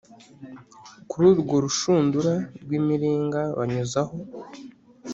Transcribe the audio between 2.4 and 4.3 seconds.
rw imiringa banyuzaho